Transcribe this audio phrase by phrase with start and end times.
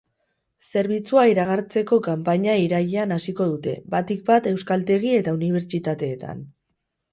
[0.69, 6.45] Zerbitzua iragartzeko kanpaina irailean hasiko dute, batik bat euskaltegi eta unibertsitateetan.